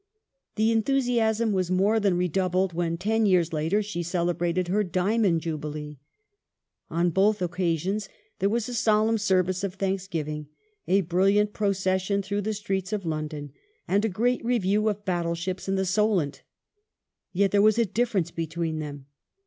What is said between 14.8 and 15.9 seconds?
of battleships in the